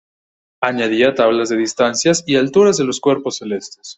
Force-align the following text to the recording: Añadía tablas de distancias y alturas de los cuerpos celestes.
Añadía 0.61 1.13
tablas 1.13 1.49
de 1.49 1.57
distancias 1.57 2.23
y 2.25 2.35
alturas 2.35 2.75
de 2.77 2.85
los 2.85 2.99
cuerpos 2.99 3.37
celestes. 3.37 3.89